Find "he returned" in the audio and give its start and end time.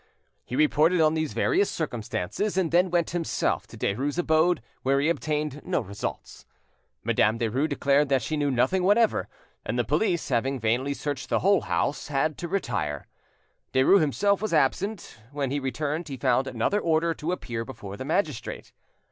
15.51-16.07